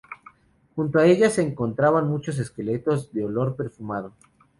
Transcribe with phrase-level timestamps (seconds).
[0.75, 4.13] Junto a ella se encontraban muchos esqueletos de olor perfumado.